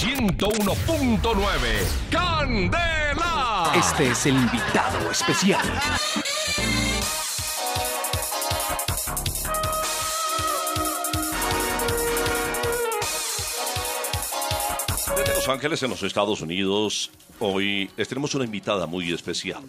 [0.00, 2.10] 101.9.
[2.10, 3.72] ¡Candela!
[3.76, 5.62] Este es el invitado especial.
[15.16, 19.62] Desde Los Ángeles, en los Estados Unidos, hoy tenemos una invitada muy especial.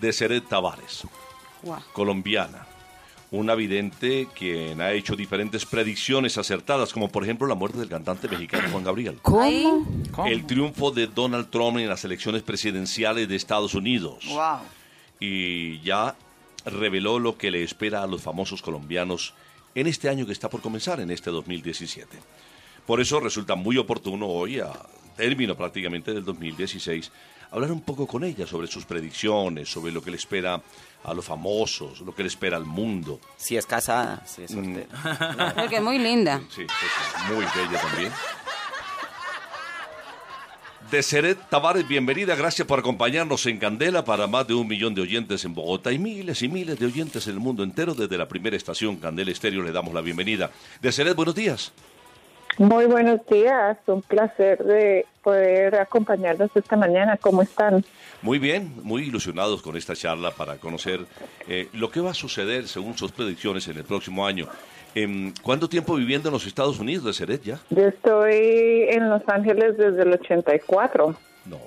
[0.00, 1.06] Deseret Tavares,
[1.92, 2.66] colombiana.
[3.30, 8.26] Una vidente quien ha hecho diferentes predicciones acertadas, como por ejemplo la muerte del cantante
[8.26, 9.18] mexicano Juan Gabriel.
[9.20, 10.26] ¿Cómo?
[10.26, 14.24] El triunfo de Donald Trump en las elecciones presidenciales de Estados Unidos.
[14.28, 14.60] Wow.
[15.20, 16.16] Y ya
[16.64, 19.34] reveló lo que le espera a los famosos colombianos
[19.74, 22.18] en este año que está por comenzar, en este 2017.
[22.86, 24.72] Por eso resulta muy oportuno hoy, a
[25.16, 27.12] término prácticamente del 2016,
[27.50, 30.60] hablar un poco con ella sobre sus predicciones, sobre lo que le espera
[31.04, 33.20] a los famosos, lo que le espera al mundo.
[33.36, 35.54] Si es casada, si es soltera.
[35.56, 36.42] Porque es muy linda.
[36.54, 38.12] Sí, es muy bella también.
[40.90, 45.44] Deseret Tavares, bienvenida, gracias por acompañarnos en Candela para más de un millón de oyentes
[45.44, 47.94] en Bogotá y miles y miles de oyentes en el mundo entero.
[47.94, 50.50] Desde la primera estación Candela Estéreo le damos la bienvenida.
[50.80, 51.72] Deseret, buenos días.
[52.58, 57.16] Muy buenos días, un placer de poder acompañarnos esta mañana.
[57.16, 57.84] ¿Cómo están?
[58.20, 61.00] Muy bien, muy ilusionados con esta charla para conocer
[61.46, 64.48] eh, lo que va a suceder según sus predicciones en el próximo año.
[64.96, 67.60] Em, ¿Cuánto tiempo viviendo en los Estados Unidos, Deseret, ya?
[67.70, 71.14] Yo estoy en Los Ángeles desde el 84.
[71.44, 71.58] No,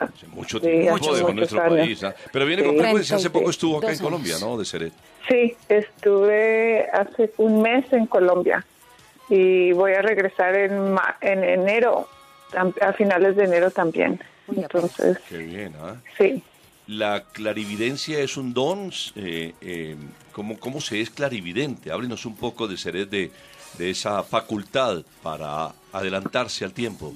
[0.00, 1.76] hace mucho Sí, tiempo hace muchos nuestro años.
[1.80, 2.04] país.
[2.04, 2.14] ¿ah?
[2.32, 2.68] Pero viene Sí.
[2.68, 3.98] con frecuencia, hace poco 32 estuvo acá en.
[3.98, 4.92] Colombia, ¿no, Deseret?
[5.28, 8.64] Sí, estuve hace un mes en Colombia
[9.28, 12.08] y voy a regresar en, ma- en enero,
[12.80, 14.20] a finales de enero también.
[14.54, 15.96] Entonces, Qué bien, ¿ah?
[16.16, 16.42] sí.
[16.86, 18.90] La clarividencia es un don.
[19.14, 19.96] Eh, eh,
[20.32, 21.92] ¿cómo, ¿Cómo se es clarividente?
[21.92, 23.30] Háblenos un poco de Seret de,
[23.76, 27.12] de esa facultad para adelantarse al tiempo.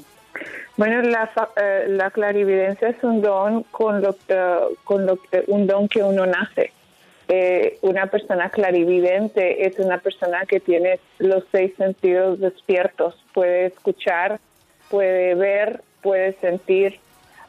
[0.76, 5.44] Bueno, la, fa- eh, la clarividencia es un don con lo, eh, con lo que-
[5.46, 6.72] un don que uno nace.
[7.34, 13.14] Eh, una persona clarividente es una persona que tiene los seis sentidos despiertos.
[13.32, 14.38] Puede escuchar,
[14.90, 17.00] puede ver, puede sentir,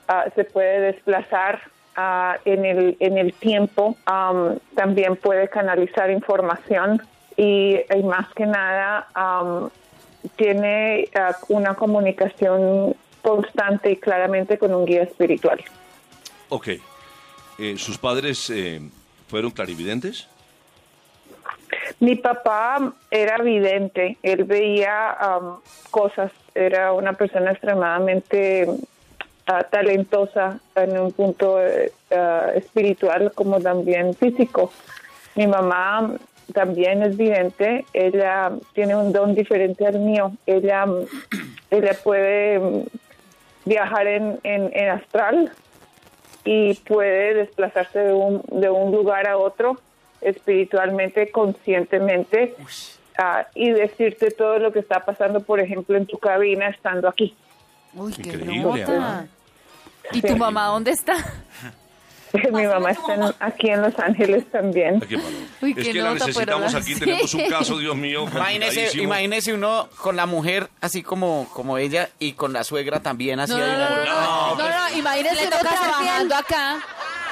[0.07, 1.59] ah, se puede desplazar
[1.97, 3.97] ah, en, el, en el tiempo.
[4.05, 7.01] Am, también puede canalizar información
[7.35, 9.69] y, más que nada am,
[10.38, 15.61] tiene ah, una comunicación constante y claramente con un guía espiritual.
[16.47, 16.69] Ok.
[17.59, 18.79] Eh, ¿Sus padres eh,
[19.33, 20.27] fueron clarividentes?
[21.99, 25.57] Mi papá era vidente, él veía am,
[25.89, 28.67] cosas, era una persona extremadamente
[29.71, 34.71] talentosa en un punto eh, ah, espiritual como también físico.
[35.33, 36.13] Mi mamá
[36.53, 40.85] también es vidente, ella tiene un don diferente al mío, ella,
[41.71, 42.83] ella puede mm,
[43.65, 45.51] viajar en, en astral
[46.46, 49.80] y puede desplazarse de un, de un lugar a otro
[50.22, 52.56] espiritualmente, conscientemente,
[53.18, 57.36] ah, y decirte todo lo que está pasando, por ejemplo, en tu cabina estando aquí.
[57.94, 59.28] Uy, qué Increíble, nota.
[60.12, 60.28] ¿Y Sí.
[60.28, 61.14] tu mamá dónde está?
[62.52, 64.96] Mi mamá está en- aquí en Los Ángeles también.
[65.62, 67.00] Uy, es qué que la necesitamos aquí, sí.
[67.00, 68.25] tenemos un caso, Dios mío.
[68.34, 73.40] Imagínese, imagínese uno con la mujer así como, como ella y con la suegra también
[73.40, 73.52] así.
[73.54, 73.78] No, no, ahí.
[73.78, 76.80] no, no, no, no, no, imagínese uno trabajando acá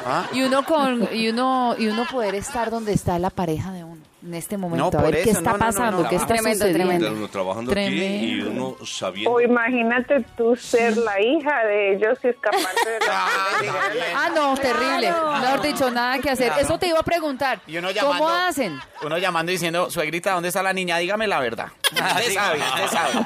[0.06, 0.26] ¿Ah?
[0.34, 4.02] y uno con y uno y uno poder estar donde está la pareja de uno
[4.24, 6.10] en este momento, No, a ver qué está no, no, no, pasando, no.
[6.10, 6.94] qué está Tremendo, sucediendo.
[6.94, 7.18] tremendo.
[7.18, 8.68] Uno trabajando aquí y Tremendo.
[8.78, 9.32] uno sabiendo.
[9.32, 13.26] O imagínate tú ser la hija de ellos y escaparte de la...
[14.16, 15.12] Ah, no, terrible.
[15.42, 16.48] Mejor dicho, nada que hacer.
[16.48, 16.62] Claro.
[16.62, 17.62] Eso te iba a preguntar.
[17.66, 18.80] Y uno llamando, ¿Cómo hacen?
[19.04, 20.98] Uno llamando diciendo, suegrita, ¿dónde está la niña?
[20.98, 21.70] Dígame la verdad.
[21.92, 23.26] Usted sabe, usted sabe.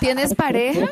[0.00, 0.88] ¿Tienes pareja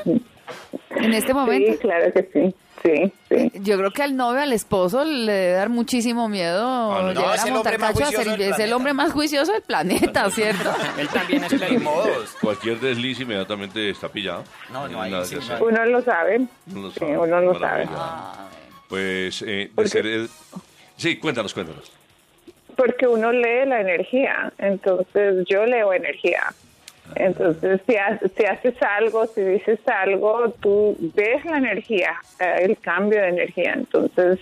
[1.04, 1.78] en este Sí, momento?
[1.80, 2.54] claro que sí.
[2.82, 3.52] Sí, sí.
[3.60, 6.64] Yo creo que al novio, al esposo, le debe dar muchísimo miedo
[7.12, 7.20] no.
[7.20, 8.76] llegar a el montar hombre más cacho a juicioso ser- del es el planeta.
[8.76, 10.72] hombre más juicioso del planeta, ¿cierto?
[10.98, 12.36] Él también es modos.
[12.40, 14.44] Cualquier desliz inmediatamente está pillado.
[14.72, 15.56] No, no, hay sí que no hacer.
[15.56, 15.62] hay.
[15.62, 16.40] Uno lo sabe.
[16.70, 17.18] Uno lo Sí, sabe.
[17.18, 17.84] uno lo sabe.
[17.84, 18.48] Maravilla.
[18.88, 20.28] Pues, eh, de
[20.96, 21.92] Sí, cuéntanos, cuéntanos.
[22.76, 26.44] Porque uno lee la energía, entonces yo leo energía.
[27.16, 32.78] Entonces, si, ha- si haces algo, si dices algo, tú ves la energía, eh, el
[32.78, 33.72] cambio de energía.
[33.74, 34.38] Entonces,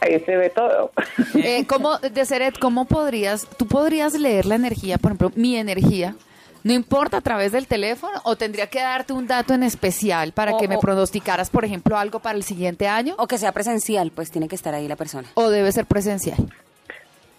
[0.00, 0.90] ahí se ve todo.
[1.34, 6.14] Eh, ¿cómo, de Seret, cómo podrías, tú podrías leer la energía, por ejemplo, mi energía,
[6.62, 10.52] no importa a través del teléfono, o tendría que darte un dato en especial para
[10.52, 14.10] O- que me pronosticaras, por ejemplo, algo para el siguiente año, O que sea presencial,
[14.14, 15.28] pues tiene que estar ahí la persona.
[15.34, 16.38] o debe ser presencial.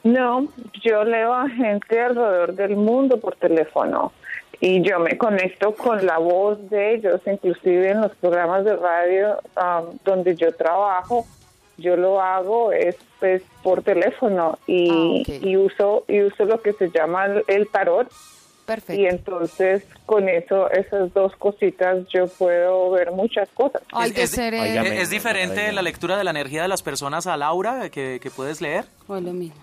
[0.04, 0.48] No,
[0.84, 4.12] yo leo a gente alrededor del mundo por teléfono
[4.62, 9.40] y yo me conecto con la voz de ellos, inclusive en los programas de radio
[9.58, 11.26] um, donde yo trabajo,
[11.78, 16.74] yo lo hago es pues, por teléfono y, Ah, y uso y uso lo que
[16.74, 19.02] se llama el- el tarot y Perfecto.
[19.10, 23.82] entonces con eso esas dos cositas yo puedo ver muchas cosas.
[23.92, 26.82] Ay, Es- es- ser ¿Es, Óigame, es diferente la lectura de la energía de las
[26.84, 28.86] personas al aura que, que puedes leer?
[29.08, 29.60] O lo mismo.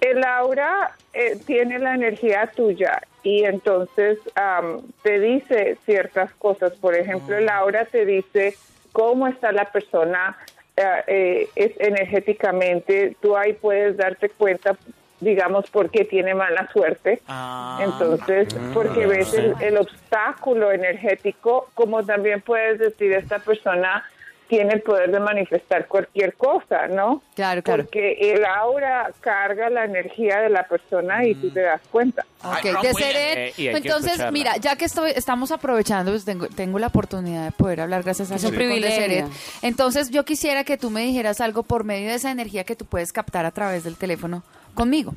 [0.00, 6.74] El aura eh, tiene la energía tuya y entonces am, te dice ciertas cosas.
[6.74, 8.54] Por ejemplo, el aura te dice
[8.92, 10.36] cómo está la persona
[10.76, 13.16] eh, eh, es energéticamente.
[13.20, 14.76] Tú ahí puedes darte cuenta,
[15.18, 17.20] digamos, por qué tiene mala suerte.
[17.26, 17.80] Ah.
[17.82, 24.04] Entonces, porque ves el, el obstáculo energético, como también puedes decir, esta persona
[24.48, 27.22] tiene el poder de manifestar cualquier cosa, ¿no?
[27.34, 27.84] Claro, claro.
[27.84, 32.24] Porque el aura carga la energía de la persona y tú te das cuenta.
[32.44, 33.12] Ok, Ay, no, de muy bien.
[33.12, 37.52] Seret, Eh, entonces, mira, ya que estoy, estamos aprovechando, pues tengo, tengo la oportunidad de
[37.52, 38.96] poder hablar gracias a Es un de privilegio.
[38.96, 39.26] Seret.
[39.62, 42.84] Entonces, yo quisiera que tú me dijeras algo por medio de esa energía que tú
[42.84, 44.42] puedes captar a través del teléfono
[44.74, 45.14] conmigo.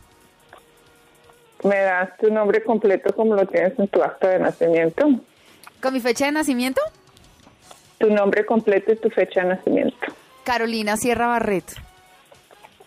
[1.64, 5.08] Me das tu nombre completo como lo tienes en tu acta de nacimiento.
[5.82, 6.82] ¿Con mi fecha de nacimiento?
[8.00, 9.98] Tu nombre completo y tu fecha de nacimiento.
[10.44, 11.74] Carolina Sierra Barreto,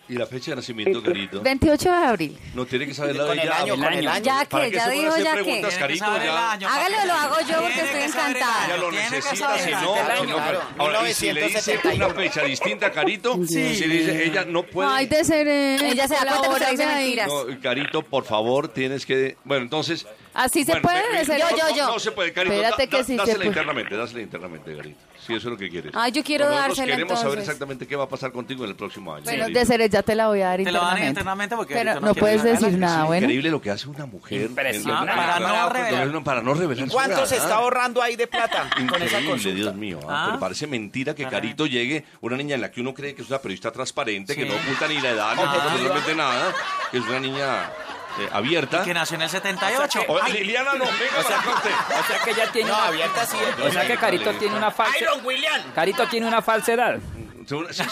[0.09, 1.41] ¿Y la fecha de nacimiento, Carito?
[1.41, 2.37] 28 de abril.
[2.53, 3.57] No tiene que saber la Con de el ella.
[3.61, 4.23] año, con el año.
[4.25, 5.43] Ya ¿Para que, ya se hacer ya que.
[5.61, 6.05] que Carito?
[6.05, 6.51] saber el Ya.
[6.51, 8.67] año, Hágalo, lo hago yo porque estoy que encantada.
[8.67, 9.79] Ya lo que necesita, si no,
[10.25, 10.61] no, claro.
[10.77, 12.05] ahora, y si le dice 1971.
[12.05, 14.89] una fecha distinta, Carito, si le dice, ella no puede.
[14.91, 15.81] Ay, de Seret.
[15.81, 17.27] Ella se da cuenta que usted dice mentiras.
[17.29, 19.37] No, Carito, por favor, tienes que.
[19.45, 20.05] Bueno, entonces.
[20.33, 21.87] Así se bueno, puede, me- ser- no, Yo, yo, no, yo.
[21.93, 22.53] No se puede, Carito.
[22.55, 23.47] Espérate que sí se Dásela puede.
[23.49, 24.99] internamente, dásela internamente, Carito.
[25.25, 25.91] Si eso es lo que quieres.
[25.95, 28.75] Ay, yo quiero Nosotros dársela, queremos saber exactamente qué va a pasar contigo en el
[28.75, 29.23] próximo año.
[29.23, 31.09] Bueno, de Seret ya te la voy a dar Te lo van a dar internamente.
[31.09, 33.25] internamente porque Pero no puedes decir nada, Es bueno.
[33.25, 34.41] increíble lo que hace una mujer.
[34.41, 35.13] Impresionante.
[35.13, 36.07] Para no revelar.
[36.07, 39.29] no, para no revelar su ¿Cuánto se está ahorrando ahí de plata con esa Increíble,
[39.29, 39.55] consulta?
[39.57, 39.99] Dios mío.
[40.09, 40.25] ah, Ah.
[40.27, 43.29] Pero parece mentira que Carito llegue, una niña en la que uno cree que es
[43.29, 45.63] una periodista transparente, que no oculta ni la edad, ni Objetiva.
[45.71, 46.53] absolutamente nada,
[46.91, 47.71] que es una niña
[48.19, 48.83] eh, abierta.
[48.83, 50.05] Que nació en el 78.
[50.07, 51.71] O- Liliana no, venga para acá usted.
[51.71, 52.87] O sea que ella tiene No, una...
[52.87, 53.37] abierta sí.
[53.65, 54.97] O sea que Carito tiene una falsa...
[54.99, 55.61] Iron William.
[55.73, 56.99] Carito tiene una falsedad.
[57.47, 57.83] Sí, sí,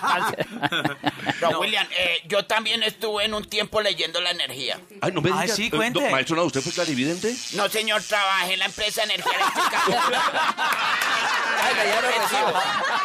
[0.00, 0.96] falsedad.
[1.40, 4.78] Don William, eh, yo también estuve en un tiempo leyendo la energía.
[5.00, 5.54] Ay, no me Ay, diga.
[5.54, 6.00] sí, eh, cuente.
[6.00, 7.34] no, maestro, no, ¿usted fue clarividente?
[7.54, 9.82] No, señor, trabajé en la empresa de energía eléctrica.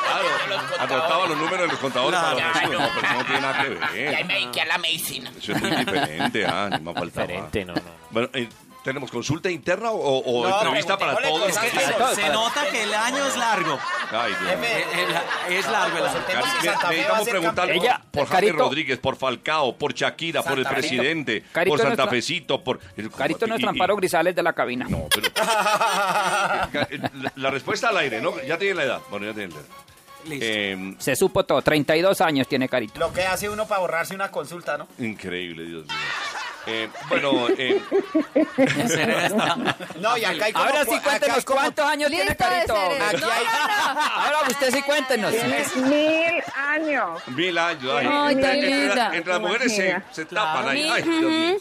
[0.06, 0.30] Claro,
[0.80, 2.60] anotaba los números de los contadores para los Claro.
[2.60, 2.82] recibos.
[2.82, 5.32] No, pero eso no tiene nada que y ahí me dediqué a la medicina.
[5.38, 7.28] Eso es muy diferente, ah, ni más faltaba.
[7.28, 7.82] Diferente, no, no.
[8.12, 8.48] Bueno, eh,
[8.86, 11.50] ¿tenemos consulta interna o, o No, entrevista para todos?
[11.50, 13.78] Es que- se, se nota que el año es largo.
[14.12, 14.68] Ay, Dios mío.
[14.70, 14.84] Jefe,
[15.50, 16.14] Es, es largo el año.
[16.14, 18.64] Consultemos si Cari- Santa Fe va a Necesitamos preguntar por, Ella- por Jaime Carito.
[18.64, 22.80] Rodríguez, por Falcao, por Shakira, por el presidente, Carito por Santa nuestra- Fecito, por...
[23.18, 24.86] Carito no es y- y- Amparo Grisales de la cabina.
[24.88, 25.28] No, pero...
[25.36, 28.40] la, la respuesta al aire, ¿no?
[28.44, 29.02] Ya tiene la edad.
[29.10, 29.68] Bueno, ya tiene la edad.
[30.26, 30.46] Listo.
[30.48, 31.62] Eh, Se supo todo.
[31.62, 33.00] 32 años tiene Carito.
[33.00, 34.88] Lo que hace uno para borrarse una consulta, ¿no?
[34.98, 35.96] increíble, Dios mío.
[36.68, 37.82] Eh, bueno, eh,
[40.00, 40.66] No, y acá hay como...
[40.66, 42.76] Ahora sí cuéntenos como- cuántos años tiene Listo, de Carito.
[42.76, 44.02] Aquí No, hay- no, no.
[44.02, 45.32] Ahora usted sí cuéntenos.
[45.32, 47.22] Tienes mil años.
[47.28, 47.94] mil años.
[47.98, 49.16] Ay, Ay, entre, tan entre- linda.
[49.16, 50.90] entre las mujeres se, se tapan ahí.
[50.92, 51.58] Ay, Dios mío.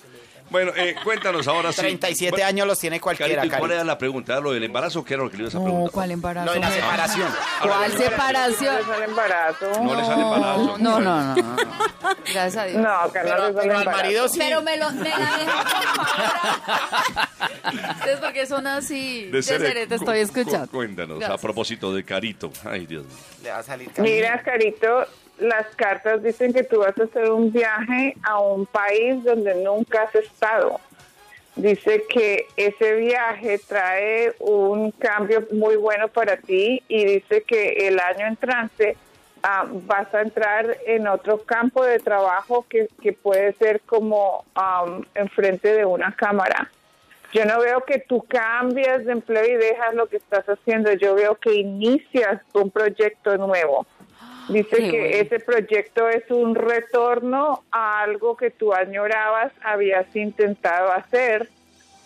[0.55, 1.81] Bueno, eh, cuéntanos ahora sí.
[1.81, 4.39] 37 Bueno, años los tiene cualquiera, Carito, ¿y ¿cuál era la pregunta?
[4.41, 5.91] ¿Lo del embarazo qué era lo que le ibas a No, preguntar?
[5.93, 6.47] ¿cuál embarazo?
[6.47, 7.29] Lo de la separación.
[7.61, 8.75] ¿Cuál separación?
[8.75, 9.83] No le sale embarazo.
[9.83, 10.79] No le sale embarazo.
[10.79, 11.57] No, no, no, no.
[12.33, 12.81] Gracias a Dios.
[12.81, 13.91] No, no Pero, le sale pero al embarazo.
[13.91, 14.39] marido sí.
[14.39, 15.57] Pero me, lo, me la dejan
[17.97, 19.25] Ustedes porque son así.
[19.33, 20.69] De Seret te estoy cu- escuchando.
[20.71, 21.41] Cuéntanos, a Gracias.
[21.41, 22.53] propósito de Carito.
[22.65, 23.15] Ay, Dios mío.
[23.43, 23.91] Le va a salir.
[23.99, 25.05] Mira, Carito,
[25.39, 30.03] las cartas dicen que tú vas a hacer un viaje a un país donde nunca
[30.03, 30.81] has estado.
[31.57, 38.01] Dice que ese viaje trae un cambio muy bueno para ti y dice que el
[38.01, 38.97] año entrante
[39.43, 45.75] ah, vas a entrar en otro campo de trabajo que, puede ser como am, enfrente
[45.75, 46.71] de una cámara.
[47.33, 50.93] Yo no veo que tú cambias de empleo y dejas lo que estás haciendo.
[50.93, 53.87] Yo veo que inicias un proyecto nuevo.
[54.49, 55.17] Dice Qué que bueno.
[55.17, 61.49] ese proyecto es un retorno a algo que tú añorabas, habías intentado hacer,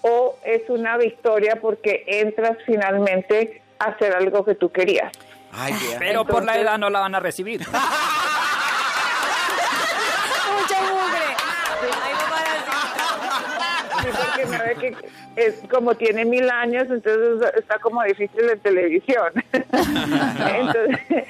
[0.02, 5.12] o es una victoria porque entras finalmente a hacer algo que tú querías.
[5.52, 5.98] Ay, vea.
[5.98, 7.60] Pero por la edad no la van a recibir.
[7.60, 7.78] Mucha
[10.82, 11.36] mugre.
[14.16, 14.96] Porque ve que
[15.36, 19.32] es como tiene mil años, entonces está como difícil en televisión.
[19.52, 21.26] entonces,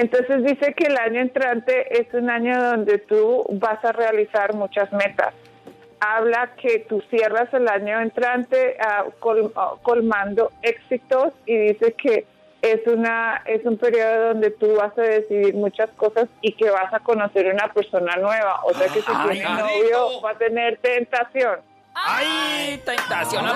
[0.00, 4.92] entonces dice que el año entrante es un año donde tú vas a realizar muchas
[4.92, 5.32] metas.
[6.00, 12.26] habla que tú cierras el año entrante ah, col- ah, colmando éxitos y dice que
[12.62, 16.92] es una es un periodo donde tú vas a decidir muchas cosas y que vas
[16.92, 20.78] a conocer una persona nueva, o sea que si Ay, tiene novio va a tener
[20.78, 21.60] tentación.
[21.98, 23.46] ¡Ay, tentación!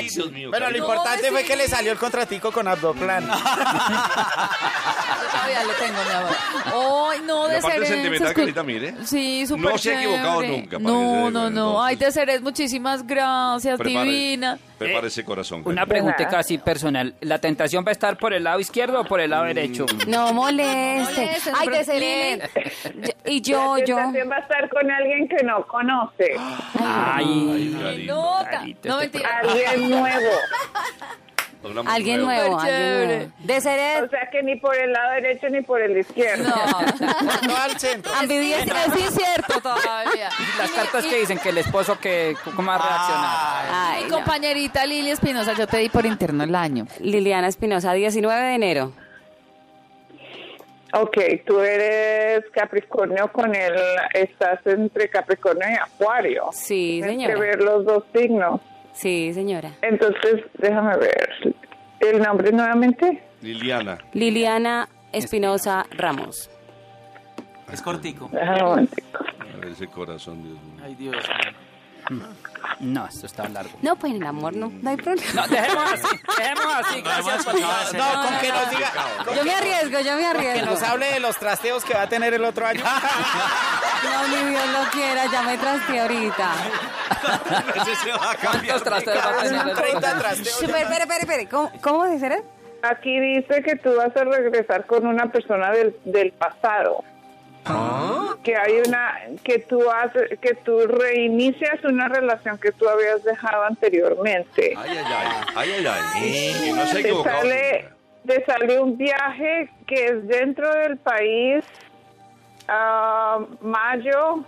[0.00, 3.28] Dios mío, Pero lo importante fue que le salió el contratico con Abdoplan.
[4.84, 7.12] Yo todavía le tengo, mi amor.
[7.12, 8.94] Ay, no, La de parte Ceres, sentimental, escu- Carita, mire.
[9.04, 10.60] Sí, súper No se ha equivocado chévere.
[10.60, 11.50] nunca, No, no, no.
[11.50, 11.82] entonces.
[11.84, 14.58] Ay, de Ceres, muchísimas gracias, Prepare- divina.
[14.78, 15.62] Prepárese, corazón.
[15.64, 17.14] Una preguntita así personal.
[17.20, 19.86] ¿La tentación va a estar por el lado izquierdo o por el lado derecho?
[20.08, 21.02] No moleste.
[21.20, 22.50] molestes, Ay, de Seré.
[23.24, 23.96] Y yo, La yo.
[23.96, 26.34] tentación va a estar con alguien que no conoce,
[26.82, 28.04] Ay.
[28.06, 28.50] Nota.
[28.50, 29.38] Carito, No, este mentira.
[29.42, 30.30] alguien nuevo.
[31.64, 33.32] Programa Alguien nuevo, alguien nuevo.
[33.38, 34.08] De O Seré.
[34.10, 36.44] sea que ni por el lado derecho ni por el izquierdo.
[36.44, 36.52] No,
[37.48, 38.12] No al centro.
[38.20, 38.76] Ambidiestro.
[38.76, 40.28] es incierto todavía.
[40.58, 43.66] Las cartas que dicen que el esposo que cómo va a reaccionar.
[43.96, 44.16] Ay, Mi no.
[44.16, 46.86] compañerita Lili Espinosa, yo te di por interno el año.
[47.00, 48.92] Liliana Espinosa, 19 de enero.
[50.92, 51.16] Ok,
[51.46, 53.74] tú eres Capricornio con el,
[54.12, 56.50] estás entre Capricornio y Acuario.
[56.52, 58.60] Sí, Tienes que ver los dos signos.
[58.94, 59.72] Sí, señora.
[59.82, 61.54] Entonces, déjame ver.
[62.00, 63.22] ¿El nombre nuevamente?
[63.42, 63.98] Liliana.
[64.12, 66.50] Liliana Espinosa Ramos.
[67.72, 68.28] Es cortico.
[68.32, 69.18] Déjame un momentico.
[69.52, 70.82] A ver ese corazón, Dios mío.
[70.84, 71.16] Ay, Dios.
[72.80, 73.78] No, esto está largo.
[73.82, 75.32] No, pues en el amor no, no hay problema.
[75.34, 77.00] No, dejemos así, dejemos así.
[77.02, 78.92] Gracias por la- No, con que nos diga,
[79.36, 80.66] Yo me arriesgo, yo me que arriesgo.
[80.70, 82.82] nos hable de los trasteos que va a tener el otro año.
[84.04, 86.50] No, ni Dios lo quiera, ya me trasteé ahorita.
[87.76, 88.80] Ese se va a cambiar.
[88.80, 90.62] ¿Cuántos trasteos va a tener el 30 trasteos.
[90.62, 91.50] Espera, espera, espera.
[91.50, 92.42] ¿Cómo, cómo de Seré?
[92.82, 97.02] Aquí dice que tú vas a regresar con una persona del, del pasado.
[98.44, 103.64] Que hay una, que tú haces, que tú reinicias una relación que tú habías dejado
[103.64, 104.74] anteriormente.
[104.76, 105.26] Ay, ay, ay.
[105.56, 107.88] Ay, ay, no se te sale,
[108.26, 111.64] te sale un viaje que es dentro del país
[112.68, 114.44] a mayo,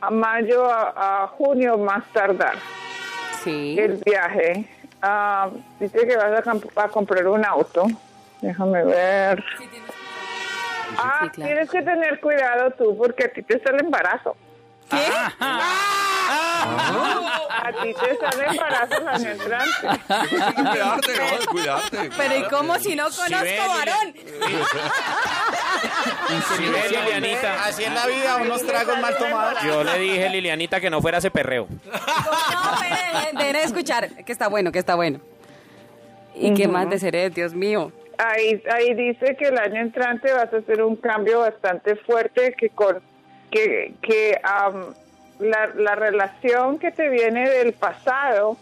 [0.00, 2.54] a mayo a, a junio más tardar
[3.42, 3.76] Sí.
[3.78, 4.64] el viaje.
[5.02, 5.50] Ah,
[5.80, 7.86] dice que vas a, camp- a comprar un auto.
[8.40, 9.42] Déjame ver.
[10.98, 11.48] Ah, Sí, claro.
[11.48, 14.36] tienes que tener cuidado tú porque a ti te sale embarazo.
[17.50, 19.88] A ti te sale embarazo año entrante.
[20.54, 22.10] Cuidarte, no, cuidarte.
[22.16, 24.14] Pero ¿y cómo si no conozco varón?
[26.56, 27.64] Sí, ve, Lilianita.
[27.64, 29.62] Así en la vida, unos tragos mal tomados.
[29.64, 31.68] Yo le dije, Lilianita, que no fuera ese perreo.
[31.70, 35.20] No, dejen de escuchar, que está bueno, que está bueno.
[36.34, 37.92] ¿Y qué más de Seré, Dios mío?
[38.18, 42.70] Ahí, ahí dice que el año entrante vas a hacer un cambio bastante fuerte que
[42.70, 43.00] con
[43.50, 44.94] que, que am,
[45.38, 48.56] la, la relación que te viene del pasado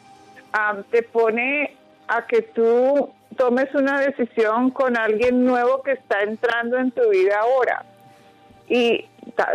[0.52, 1.76] am, te pone
[2.08, 7.38] a que tú tomes una decisión con alguien nuevo que está entrando en tu vida
[7.40, 7.84] ahora.
[8.68, 9.06] Y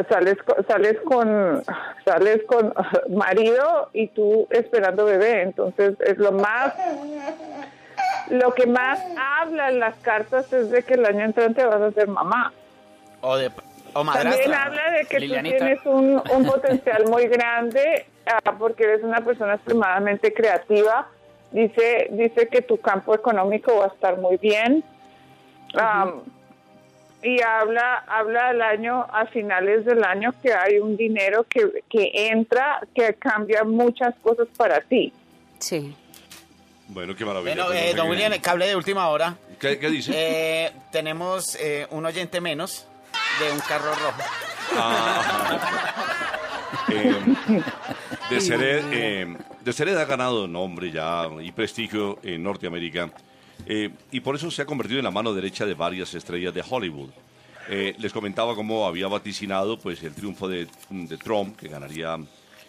[0.10, 0.38] sales
[0.68, 1.64] sales con
[2.06, 2.74] sales con
[3.10, 5.42] marido y tú esperando bebé.
[5.42, 6.74] Entonces es lo más
[8.30, 12.08] lo que más hablan las cartas es de que el año entrante vas a ser
[12.08, 12.54] mamá.
[13.22, 13.52] O, de,
[13.94, 15.58] o También habla de que Lilianita.
[15.58, 21.08] tú tienes un, un potencial muy grande ah, porque eres una persona extremadamente creativa.
[21.52, 24.84] Dice, dice que tu campo económico va a estar muy bien.
[27.22, 32.12] Y habla, habla al año, a finales del año, que hay un dinero que, que
[32.30, 35.12] entra, que cambia muchas cosas para ti.
[35.58, 35.96] Sí.
[36.88, 37.56] Bueno, qué maravilla.
[37.56, 39.36] Bueno, pues, eh, no sé don William, cable de última hora.
[39.60, 40.12] ¿Qué, qué dice?
[40.14, 42.86] Eh, tenemos eh, un oyente menos
[43.40, 44.22] de un carro rojo.
[46.90, 47.16] Eh,
[48.30, 53.10] de Cered, eh, de Cered ha ganado nombre ya y prestigio en Norteamérica
[53.66, 56.64] eh, y por eso se ha convertido en la mano derecha de varias estrellas de
[56.68, 57.10] Hollywood.
[57.70, 62.18] Eh, les comentaba cómo había vaticinado pues el triunfo de, de Trump, que ganaría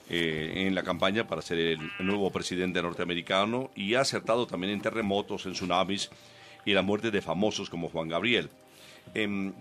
[0.08, 4.80] eh, en la campaña para ser el nuevo presidente norteamericano y ha acertado también en
[4.80, 6.10] terremotos, en tsunamis
[6.64, 8.50] y la muerte de famosos como Juan Gabriel.
[9.14, 9.52] Em,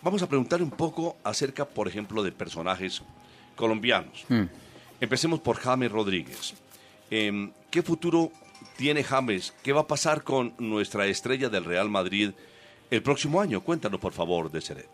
[0.00, 3.02] Vamos a preguntar un poco acerca, por ejemplo, de personajes
[3.56, 4.24] colombianos.
[5.00, 6.54] Empecemos por James Rodríguez.
[7.10, 8.30] Em, ¿Qué futuro
[8.76, 9.52] tiene James?
[9.62, 12.30] ¿Qué va a pasar con nuestra estrella del Real Madrid
[12.90, 13.60] el próximo año?
[13.60, 14.88] Cuéntanos, por favor, de Seret.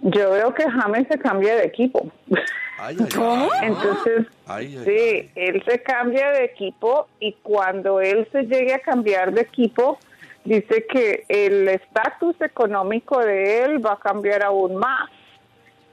[0.00, 2.10] Yo veo que James se cambia de equipo.
[2.78, 3.48] Ay, ay, ay.
[3.62, 8.78] Entonces, Ay, ay, sí, él se cambia de equipo y cuando él se llegue a
[8.78, 9.98] cambiar de equipo,
[10.44, 15.10] dice que el estatus económico de él va a cambiar aún más.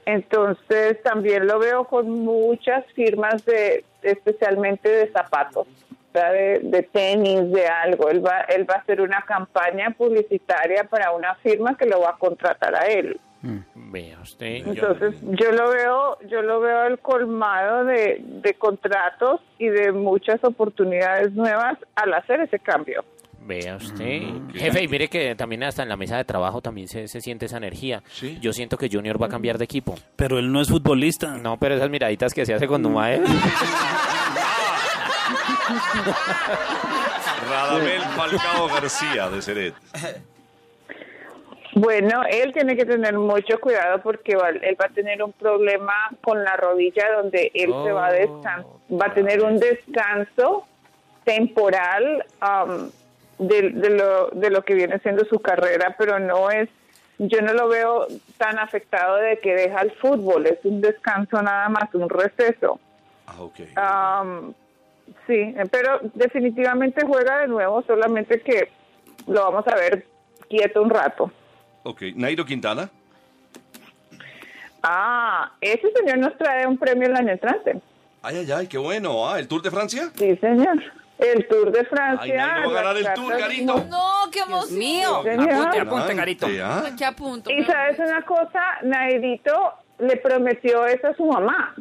[0.04, 5.66] Entonces también lo veo con muchas firmas de, especialmente de zapatos,
[6.14, 8.08] de, de tenis, de algo.
[8.08, 12.10] Él va, él va a hacer una campaña publicitaria para una firma que lo va
[12.10, 13.18] a contratar a él.
[13.74, 14.64] Vea usted.
[14.64, 19.92] yo- Entonces yo lo veo, yo lo veo el colmado de, de contratos y de
[19.92, 23.04] muchas oportunidades nuevas al hacer ese cambio.
[23.40, 24.22] Vea usted.
[24.54, 27.46] Jefe, y mire que también hasta en la mesa de trabajo también se, se siente
[27.46, 28.02] esa energía.
[28.08, 28.38] Sí.
[28.40, 29.94] Yo siento que Junior va a cambiar de equipo.
[30.16, 31.38] Pero él no es futbolista.
[31.38, 33.22] No, pero esas miraditas que se hace con Dumael.
[37.48, 39.74] Radamel Falcao García de Seret.
[41.78, 45.92] Bueno, él tiene que tener mucho cuidado porque va- él va a tener un problema
[46.22, 50.66] con la rodilla donde él se va a descan- va a tener un descanso
[51.24, 52.90] temporal am,
[53.38, 56.70] de, de lo, de lo que viene siendo su carrera, pero no es,
[57.18, 58.06] yo no lo veo
[58.38, 62.80] tan afectado de que deja el fútbol, es un descanso nada más, un receso.
[63.26, 63.60] Ah, ok.
[63.74, 64.54] Am,
[65.26, 68.70] sí, pero definitivamente juega de nuevo, solamente que
[69.26, 70.06] lo vamos a ver
[70.48, 71.30] quieto un rato.
[71.86, 72.90] Ok, Nairo Quintana.
[74.82, 77.80] Ah, ese señor nos trae un premio el año entrante.
[78.22, 79.28] Ay, ay, ay, qué bueno.
[79.28, 80.10] Ah, ¿el Tour de Francia?
[80.16, 80.82] Sí, señor.
[81.18, 82.46] El Tour de Ay, Francia.
[82.46, 83.84] Nairo va a ganar el Tour, Carito.
[83.88, 84.78] No, qué emoción.
[84.78, 85.22] mío.
[85.22, 85.52] Señor.
[85.52, 86.46] Apunte, apunte, Carito.
[86.60, 86.90] Ah.
[86.98, 87.50] ¿Qué apunto?
[87.52, 89.52] Y sabes una cosa, Nairito
[90.00, 91.72] le prometió eso a su mamá.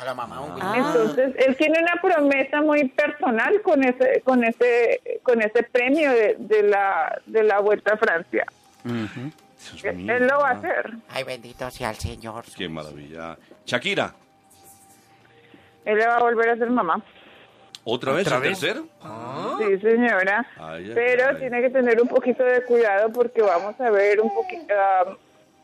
[0.00, 0.74] A la mamá, un Ah.
[0.78, 6.36] Entonces, él tiene una promesa muy personal con ese con ese con ese premio de,
[6.38, 8.46] de la de la Vuelta a Francia.
[8.84, 10.18] Dios Él mío.
[10.20, 10.92] lo va a Ah, hacer.
[11.08, 12.44] Ay, bendito sea el Señor.
[12.56, 13.36] Qué maravilla.
[13.66, 14.14] Shakira.
[15.84, 17.02] Él le va a volver a ser mamá.
[17.84, 18.26] ¿Otra vez?
[18.26, 18.60] ¿Otra ¿El vez?
[18.60, 18.86] tercero?
[19.58, 20.46] Sí, señora.
[20.58, 21.36] Ay, Pero ay.
[21.36, 24.74] tiene que tener un poquito de cuidado porque vamos a ver un poquito,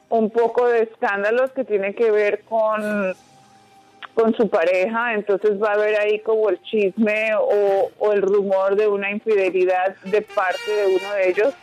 [0.09, 3.15] un poco de escándalos que tienen que ver con
[4.17, 8.75] con su pareja, entonces va a haber ahí como el chisme o, o el rumor
[8.75, 11.55] de una infidelidad de parte de uno de ellos.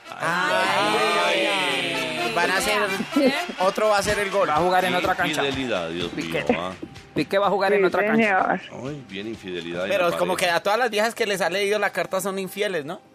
[2.35, 2.79] Van a hacer.
[3.59, 4.47] Otro va a ser el gol.
[4.49, 5.43] Va a jugar en otra cancha.
[5.45, 6.25] Infidelidad, Dios mío.
[6.27, 6.45] Piqué.
[6.57, 6.71] ah.
[7.15, 8.57] Piqué va a jugar en otra cancha.
[8.59, 8.87] señor.
[8.87, 9.83] Ay, bien infidelidad.
[9.85, 10.57] en Pero la es como que pareja.
[10.57, 13.01] a todas las viejas que les ha leído la carta son infieles, ¿no?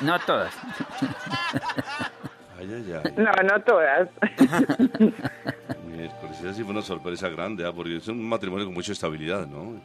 [0.00, 0.54] No todas.
[2.56, 3.12] Ay, ay, ay.
[3.16, 4.08] No, no todas.
[6.40, 9.80] Esa sí fue una sorpresa grande, ah, porque es un matrimonio con mucha estabilidad, ¿no?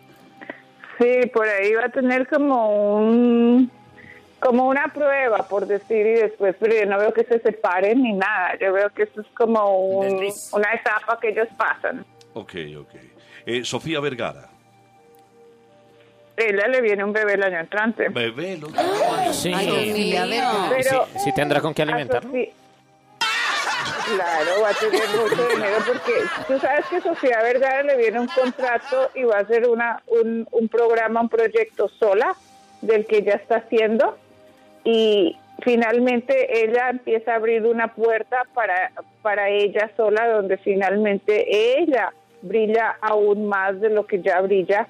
[1.00, 3.72] Sí, por ahí va a tener como un
[4.40, 8.12] como una prueba, por decir, y después, pero yo no veo que se separen ni
[8.12, 8.58] nada.
[8.60, 12.06] Yo veo que eso es como un- una etapa que ellos pasan.
[12.34, 12.90] Ok, ok.
[13.46, 14.50] Eh, Sofía Vergara.
[16.36, 18.10] Ella le viene un bebé el año entrante.
[18.10, 18.68] Bebé, lo
[19.32, 19.54] Sí.
[19.54, 19.70] Ay,
[20.30, 22.30] ver, Pero sí, sí tendrá con qué alimentarlo.
[22.30, 22.50] Sofía-
[24.06, 26.14] Claro, va a tener mucho dinero porque
[26.48, 30.48] tú sabes que Sofía Vergara le viene un contrato y va a hacer una, un,
[30.52, 32.36] un programa, un proyecto sola
[32.82, 34.18] del que ella está haciendo
[34.84, 42.12] y finalmente ella empieza a abrir una puerta para, para ella sola donde finalmente ella
[42.42, 44.88] brilla aún más de lo que ya brilla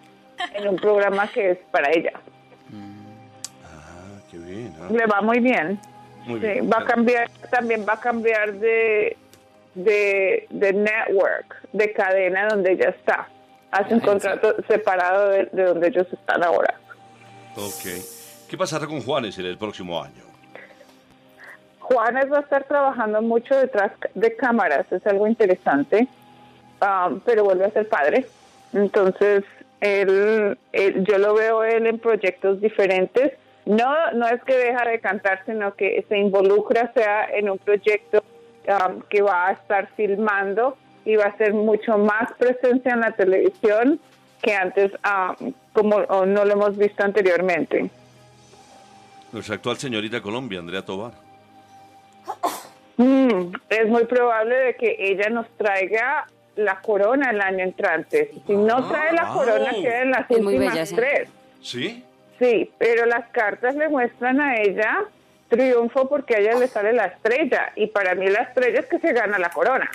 [0.55, 2.13] en un programa que es para ella.
[3.63, 4.73] Ah, qué bien.
[4.81, 4.87] ah.
[4.91, 5.79] Le va muy bien.
[6.25, 6.69] Muy Sí, bien.
[6.71, 9.17] va a cambiar, también va a cambiar de,
[9.75, 13.27] de, de network, de cadena donde ella está.
[13.71, 16.75] Hace un contrato separado de, de donde ellos están ahora.
[17.55, 17.91] Ok.
[18.49, 20.23] ¿Qué pasará con Juanes en el próximo año?
[21.79, 26.07] Juanes va a estar trabajando mucho detrás de cámaras, es algo interesante,
[26.81, 28.25] um, pero vuelve a ser padre.
[28.73, 29.43] Entonces,
[29.81, 33.33] él, él- yo lo veo él en proyectos diferentes.
[33.65, 38.23] No, no es que deja de cantar, sino que se involucra, sea en un proyecto
[38.67, 43.11] um, que va a estar filmando y va a ser mucho más presencia en la
[43.11, 43.99] televisión
[44.41, 44.91] que antes,
[45.39, 47.89] um, como o no lo hemos visto anteriormente.
[49.31, 51.13] Nuestra actual señorita Colombia, Andrea Tobar.
[52.97, 58.31] Mm, es muy probable de que ella nos traiga la corona el año entrante.
[58.45, 61.29] Si no trae la corona, quedan las Es últimas bella, tres.
[61.61, 62.03] ¿Sí?
[62.39, 65.03] Sí, pero las cartas le muestran a ella
[65.49, 67.71] triunfo porque a ella le sale la estrella.
[67.75, 69.89] Y para mí la estrella es que se gana la corona.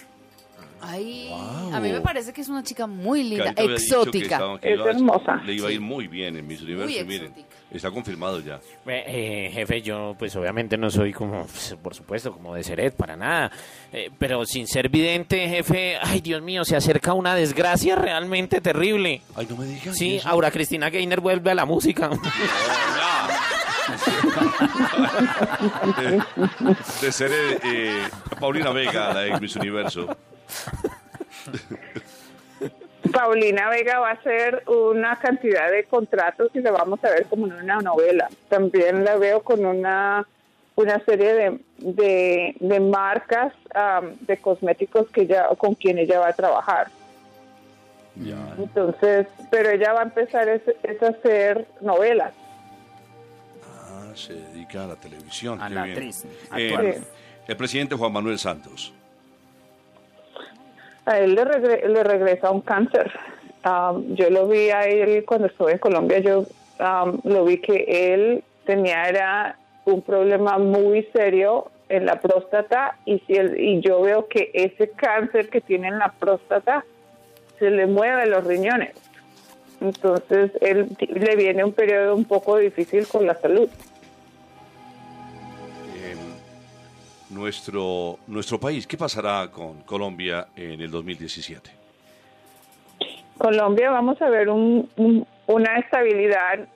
[0.81, 1.29] Ay,
[1.73, 4.37] a mí me parece que es una chica muy linda, que exótica.
[4.37, 5.37] estaba- que Es hermosa.
[5.45, 6.87] Le iba a ir muy bien en Miss Universo.
[7.05, 7.57] Miren, exótica.
[7.71, 8.61] Está confirmado ya.
[8.87, 13.17] Eh, jefe, yo pues obviamente no soy como, pues, por supuesto, como de Seret, para
[13.17, 13.51] nada.
[13.93, 19.23] Eh, pero sin ser vidente, jefe, ay Dios mío, se acerca una desgracia realmente terrible.
[19.35, 19.97] Ay, no me digas.
[19.97, 20.29] Sí, eso.
[20.29, 22.11] Aura Cristina Gainer vuelve a la música.
[25.99, 26.23] de,
[27.01, 28.03] de ser eh, eh,
[28.39, 30.17] Paulina Vega, la ex Miss Universo.
[33.13, 37.47] Paulina Vega va a hacer una cantidad de contratos y la vamos a ver como
[37.47, 38.29] en una novela.
[38.49, 40.27] También la veo con una
[40.77, 43.53] una serie de, de, de marcas
[44.21, 46.87] de cosméticos que ella, con quien ella va a trabajar.
[48.59, 52.33] Entonces, pero ella va a empezar es, es a hacer novelas.
[53.65, 55.61] Ah, se dedica a la televisión.
[55.61, 55.97] A qué la bien.
[55.97, 56.25] actriz,
[56.57, 57.01] Eh,
[57.49, 58.93] el presidente Juan Manuel Santos.
[61.09, 63.11] A él le, le regresa un cáncer.
[63.63, 66.45] Am, yo lo vi a él cuando estuve en Colombia, yo
[66.79, 73.19] am, lo vi que él tenía era un problema muy serio en la próstata y,
[73.21, 76.85] si él- y yo veo que ese cáncer que tiene en la próstata
[77.59, 78.93] se le mueve los riñones.
[79.81, 83.69] Entonces, él le viene un periodo un poco difícil con la salud.
[87.31, 91.71] Nuestro, nuestro país, ¿qué pasará con Colombia en el 2017?
[93.39, 96.67] Colombia vamos a ver un- un- una estabilidad eh,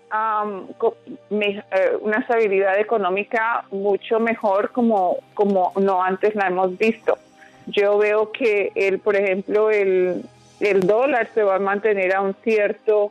[2.01, 7.19] una estabilidad económica mucho mejor como como no antes la hemos visto
[7.67, 10.23] yo veo que el por ejemplo el,
[10.61, 13.11] el dólar se va a mantener a un cierto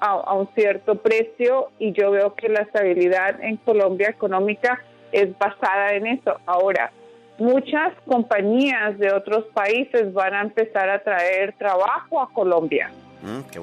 [0.00, 5.92] a un cierto precio y yo veo que la estabilidad en Colombia económica es basada
[5.94, 6.38] en eso.
[6.46, 6.90] Ahora
[7.38, 12.90] muchas compañías de otros países van a empezar a traer trabajo a Colombia.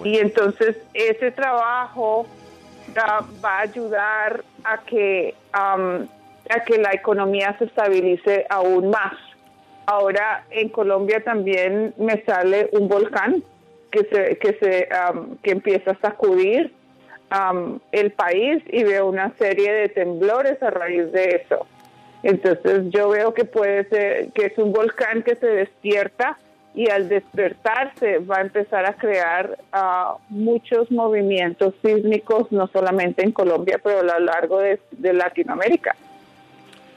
[0.06, 2.26] Y entonces ese trabajo
[2.98, 6.08] va, va a ayudar a que am,
[6.50, 9.14] a que la economía se estabilice aún más.
[9.86, 13.44] Ahora en Colombia también me sale un volcán
[13.92, 16.74] que se que se am, que empieza a sacudir
[17.30, 21.66] am, el país y veo una serie de temblores a raíz de eso.
[22.24, 26.38] Entonces yo veo que puede ser que es un volcán que se despierta
[26.76, 33.32] y al despertarse va a empezar a crear ah, muchos movimientos sísmicos, no solamente en
[33.32, 34.80] Colombia, pero a lo largo de,
[35.14, 35.96] Latinoamérica.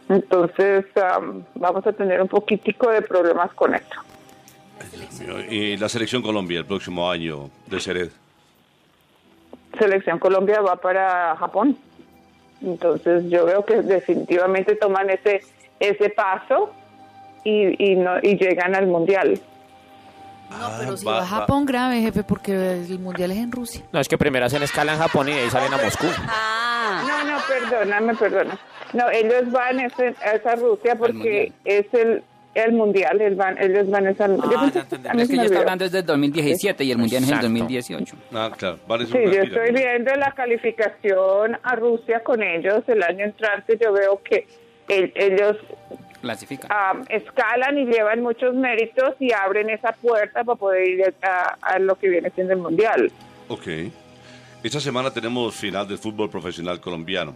[0.08, 3.96] Entonces am, vamos a tener un poquitico de problemas con esto.
[5.48, 8.10] Y la selección Colombia el próximo año de Sered.
[9.78, 11.76] Selección Colombia va para Japón.
[12.62, 15.42] Entonces yo veo que definitivamente toman ese
[15.80, 16.72] ese paso
[17.42, 19.40] y, y, no, y llegan al mundial.
[20.50, 23.50] No, pero si va- va, a va- Japón grave, jefe, porque el mundial es en
[23.50, 23.82] Rusia.
[23.90, 26.06] No, es que primero hacen escala en Japón y de ahí salen a Moscú.
[26.06, 28.58] No, no, perdóname, perdona.
[28.92, 32.22] No, ellos van a ese- a esa Rusia porque es el,
[32.54, 34.26] el mundial, ellos van, ellos van a esa...
[34.28, 35.58] yo pensé que a mí Es que está olvidó.
[35.60, 37.58] hablando desde el 2017 y el mundial es en el Exacto.
[37.58, 38.16] 2018.
[38.32, 38.78] Ah, claro.
[38.86, 42.82] Vale, Sí, yo estoy viendo la calificación a Rusia con ellos.
[42.88, 44.46] El año entrante yo veo que
[44.88, 45.56] el- ellos
[46.20, 46.68] Clasifica.
[46.70, 51.78] ah, escalan y llevan muchos méritos y abren esa puerta para poder ir a, a
[51.78, 53.10] lo que viene siendo el mundial.
[53.48, 53.66] Ok.
[54.62, 57.34] Esta semana tenemos final del fútbol profesional colombiano.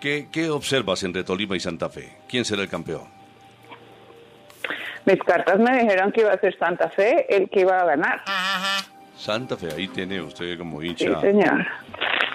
[0.00, 2.12] ¿Qué, qué observas entre Tolima y Santa Fe?
[2.28, 3.02] ¿Quién será el campeón?
[5.04, 8.20] Mis cartas me dijeron que iba a ser Santa Fe el que iba a ganar.
[9.16, 11.66] Santa Fe, ahí tiene usted como Sí, hincha señor.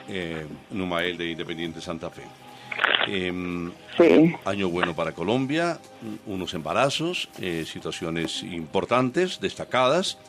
[0.09, 2.23] eh, Numael de Independiente Santa Fe.
[3.07, 4.35] Em, Sí.
[4.45, 5.79] Año bueno para Colombia,
[6.27, 10.19] unos embarazos, eh, situaciones importantes, destacadas.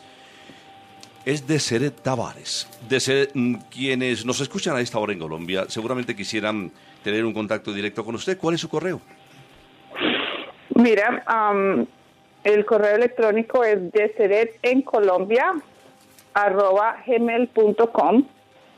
[1.27, 2.67] Es de Seret Tavares.
[2.89, 6.73] De Seret, mm, quienes nos escuchan a esta hora en Colombia seguramente quisieran
[7.05, 8.39] tener un contacto directo con usted.
[8.39, 9.01] ¿Cuál es su correo?
[10.75, 11.87] Mira, am,
[12.45, 13.79] el correo electrónico es
[17.07, 18.25] gmail.com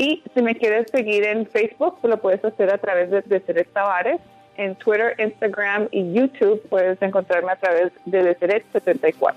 [0.00, 4.18] Y si me quieres seguir en Facebook, lo puedes hacer a través de Deseret Tavares.
[4.56, 9.34] En Twitter, Instagram y YouTube puedes encontrarme a través de Deseret74.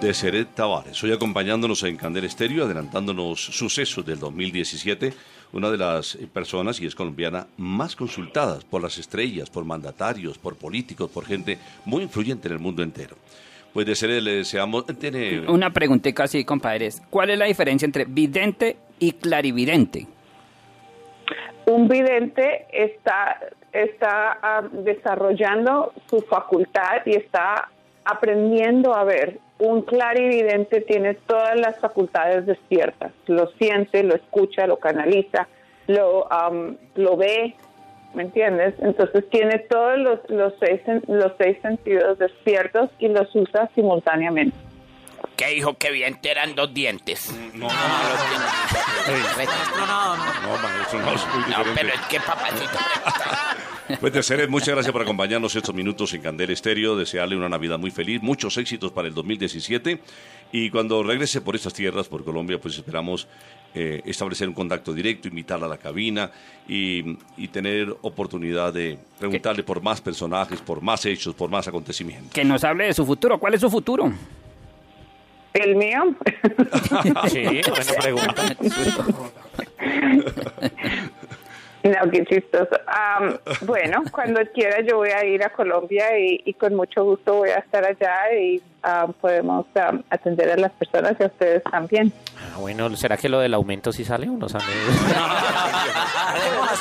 [0.00, 1.00] De Seret Tavares.
[1.04, 5.12] Hoy acompañándonos en Candel Estéreo, adelantándonos sucesos del 2017.
[5.52, 10.56] Una de las personas, y es colombiana, más consultadas por las estrellas, por mandatarios, por
[10.56, 13.14] políticos, por gente muy influyente en el mundo entero.
[13.74, 14.86] Pues de Seret le deseamos.
[14.86, 15.40] Tiene.
[15.48, 17.02] Una preguntita así, compadres.
[17.10, 20.06] ¿Cuál es la diferencia entre vidente y clarividente?
[21.66, 23.40] Un vidente está,
[23.72, 27.68] está ah, desarrollando su facultad y está
[28.04, 29.40] aprendiendo a ver.
[29.58, 33.12] Un clarividente tiene todas las facultades despiertas.
[33.26, 35.48] Lo siente, lo escucha, lo canaliza,
[35.88, 37.56] lo, am, lo ve,
[38.14, 38.74] ¿me entiendes?
[38.80, 44.56] Entonces tiene todos los, los, seis, los seis sentidos despiertos y los usa simultáneamente.
[45.36, 47.34] ¿Qué dijo que bien te eran dos dientes?
[47.54, 47.74] No, No,
[49.86, 50.16] no, no.
[50.16, 52.78] No, no es muy No, pero es que papacito
[54.00, 56.96] Pues de Seret, muchas gracias por acompañarnos estos minutos en Candel Estéreo.
[56.96, 59.98] Desearle una Navidad muy feliz, muchos éxitos para el 2017.
[60.56, 63.26] Y cuando regrese por estas tierras, por Colombia, pues esperamos
[63.74, 66.30] eh, establecer un contacto directo, invitarla a la cabina
[66.68, 72.32] y, y tener oportunidad de preguntarle por más personajes, por más hechos, por más acontecimientos.
[72.32, 73.40] Que nos hable de su futuro.
[73.40, 74.12] ¿Cuál es su futuro?
[75.54, 76.14] ¿El mío?
[77.28, 78.56] Sí, buena pregunta.
[82.02, 82.42] No, qué.
[82.86, 87.34] Am, bueno, cuando quiera yo voy a ir a Colombia y, y con mucho gusto
[87.34, 89.66] voy a estar allá y am, podemos
[90.08, 92.10] atender a las personas y a ustedes también.
[92.52, 94.64] Ah, bueno, ¿será que lo del aumento sí sale o no sale?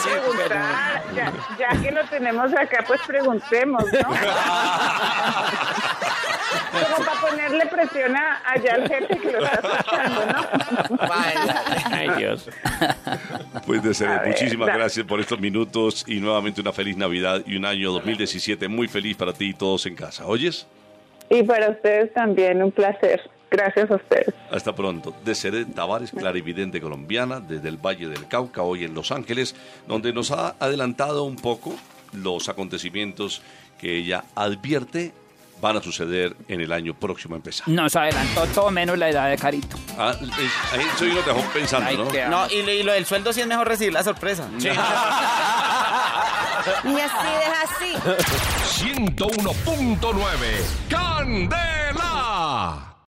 [0.04, 4.10] Preguntar, ya, ya que lo tenemos acá, pues preguntemos, ¿no?
[6.72, 10.98] Como para ponerle presión a, allá al jefe que lo está escuchando, ¿no?
[11.92, 12.50] Ay, Dios.
[13.66, 17.66] Pues de ver, muchísimas gracias por estos minutos y nuevamente una feliz Navidad y un
[17.66, 20.26] año 2017 muy feliz para ti y todos en casa.
[20.26, 20.68] ¿Oyes?
[21.30, 23.22] Y para ustedes también, un placer.
[23.54, 24.34] Gracias a ustedes.
[24.52, 25.14] Hasta pronto.
[25.24, 29.56] De Seret Tavares, clarividente colombiana, desde el Valle del Cauca, hoy en Los Ángeles,
[29.88, 31.76] donde nos ha adelantado un poco
[32.14, 33.44] los acontecimientos
[33.80, 35.14] que ella advierte
[35.62, 37.68] van a suceder en el año próximo a empezar.
[37.70, 39.78] Nos adelantó todo menos la edad de Carito.
[39.98, 42.06] Ah, es- ahí soy uno dejó pensando, Ay, ¿no?
[42.30, 44.48] No, y, lo- y lo del sueldo sí es mejor recibir la sorpresa.
[46.86, 47.92] Y así deja así.
[48.86, 50.18] 101.9
[50.90, 51.83] Candela.